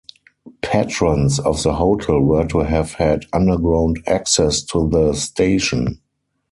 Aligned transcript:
Patrons 0.63 1.39
of 1.39 1.61
the 1.61 1.75
hotel 1.75 2.21
were 2.21 2.47
to 2.47 2.61
have 2.61 2.93
had 2.93 3.25
underground 3.33 4.03
access 4.07 4.63
to 4.63 4.89
the 4.89 5.13
station. 5.13 6.01